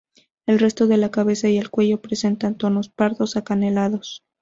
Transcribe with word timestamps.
El 0.47 0.57
resto 0.57 0.87
de 0.87 0.97
la 0.97 1.11
cabeza 1.11 1.47
y 1.47 1.59
el 1.59 1.69
cuello 1.69 2.01
presenta 2.01 2.51
tonos 2.55 2.89
pardo-acanelados. 2.89 4.23